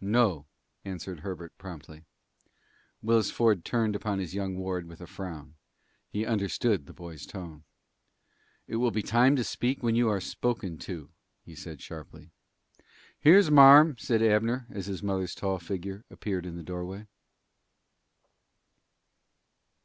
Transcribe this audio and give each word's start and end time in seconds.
"No," 0.00 0.44
answered 0.84 1.20
Herbert 1.20 1.56
promptly. 1.56 2.04
Willis 3.00 3.30
Ford 3.30 3.64
turned 3.64 3.94
upon 3.94 4.18
his 4.18 4.34
young 4.34 4.56
ward 4.56 4.88
with 4.88 5.00
a 5.00 5.06
frown. 5.06 5.54
He 6.10 6.26
understood 6.26 6.86
the 6.86 6.92
boy's 6.92 7.24
tone. 7.24 7.62
"It 8.66 8.74
will 8.74 8.90
be 8.90 9.02
time 9.04 9.36
to 9.36 9.44
speak 9.44 9.80
when 9.80 9.94
you 9.94 10.08
are 10.08 10.20
spoken 10.20 10.78
to," 10.78 11.10
he 11.44 11.54
said 11.54 11.80
sharply. 11.80 12.32
"Here's 13.20 13.52
marm'" 13.52 13.96
said 13.98 14.20
Abner, 14.20 14.66
as 14.68 14.86
his 14.86 15.00
mother's 15.00 15.36
tall 15.36 15.60
figure 15.60 16.04
appeared 16.10 16.44
in 16.44 16.56
the 16.56 16.64
doorway. 16.64 17.06